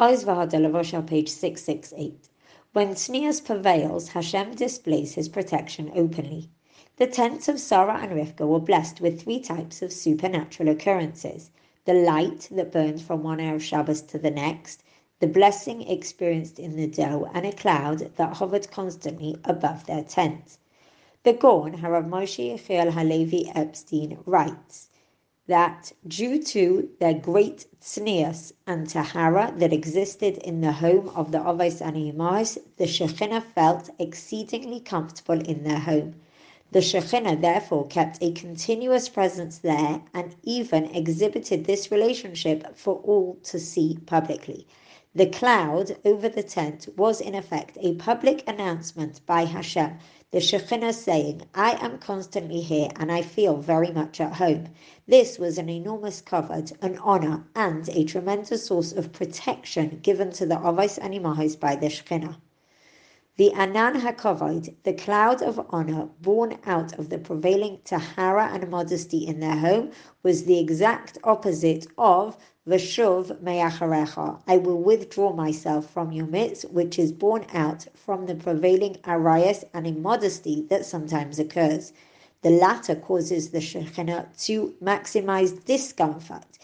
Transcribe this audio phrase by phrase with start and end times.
[0.00, 2.28] Oz Vehadar Levushah page 668.
[2.72, 6.50] When tznius prevails, Hashem displays his protection openly.
[6.98, 11.50] The tents of Sarah and Rivka were blessed with three types of supernatural occurrences
[11.84, 14.84] the light that burns from one Erev Shabbos to the next,
[15.18, 20.58] the blessing experienced in the dough, and a cloud that hovered constantly above their tent.
[21.24, 24.90] The Gaon, Harav Moshe Yechiel Halevi Epstein, writes
[25.48, 31.38] that due to their great tznius and tahara that existed in the home of the
[31.38, 36.14] Avos and Imahos, the Shekhinah felt exceedingly comfortable in their home.
[36.70, 43.38] The Shekhinah therefore kept a continuous presence there and even exhibited this relationship for all
[43.44, 44.66] to see publicly.
[45.14, 49.98] The cloud over the tent was in effect a public announcement by Hashem,
[50.30, 54.68] the Shekhinah saying, I am constantly here and I feel very much at home.
[55.06, 60.44] This was an enormous kavod, an honor, and a tremendous source of protection given to
[60.44, 62.36] the Avos and by the Shekhinah.
[63.38, 69.26] The Anan HaKavod, the cloud of honor born out of the prevailing Tahara and modesty
[69.26, 72.36] in their home, was the exact opposite of
[72.68, 74.42] Veshav Me'acharecha.
[74.46, 79.64] I will withdraw myself from your midst, which is born out from the prevailing arayos
[79.72, 81.94] and immodesty that sometimes occurs.
[82.42, 86.58] The latter causes the Shekhinah to maximize discomfort.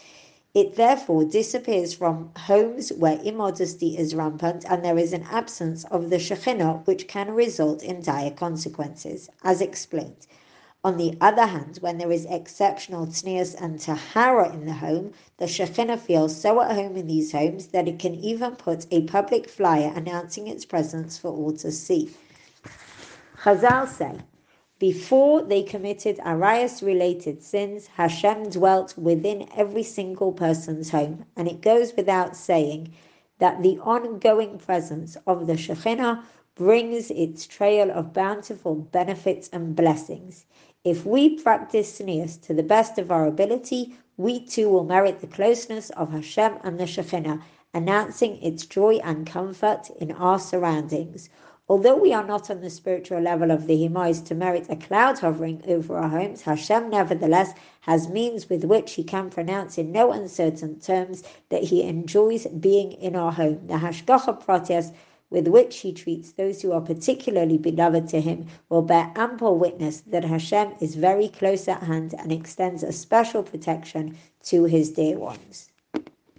[0.53, 6.11] It therefore disappears from homes where immodesty is rampant and there is an absence of
[6.11, 10.27] the Shekhinah, which can result in dire consequences, as explained.
[10.85, 15.45] On the other hand, when there is exceptional tznius and tahara in the home, the
[15.45, 19.49] Shekhinah feels so at home in these homes that it can even put a public
[19.49, 22.11] flyer announcing its presence for all to see.
[23.39, 24.19] Chazal say,
[24.77, 31.25] before they committed arayos related sins, Hashem dwelt within every single person's home.
[31.35, 32.93] And it goes without saying
[33.39, 40.45] that the ongoing presence of the Shekhinah brings its trail of bountiful benefits and blessings.
[40.85, 45.25] If we practice tznius to the best of our ability, we too will merit the
[45.25, 47.41] closeness of Hashem and the Shekhinah,
[47.73, 51.27] announcing its joy and comfort in our surroundings.
[51.67, 55.17] Although we are not on the spiritual level of the Imahos to merit a cloud
[55.17, 60.11] hovering over our homes, Hashem nevertheless has means with which He can pronounce in no
[60.11, 63.65] uncertain terms that He enjoys being in our home.
[63.65, 64.93] The Hashgacha Pratis
[65.29, 70.01] with which He treats those who are particularly beloved to Him will bear ample witness
[70.01, 75.17] that Hashem is very close at hand and extends a special protection to His dear
[75.17, 75.69] ones.